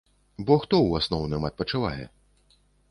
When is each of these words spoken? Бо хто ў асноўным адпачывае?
Бо 0.47 0.53
хто 0.63 0.75
ў 0.87 0.91
асноўным 1.03 1.47
адпачывае? 1.51 2.03